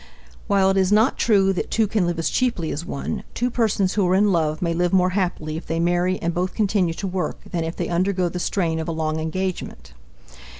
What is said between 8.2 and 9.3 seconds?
the strain of a long